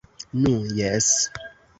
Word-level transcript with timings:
Nu, 0.45 0.53
jes. 0.79 1.11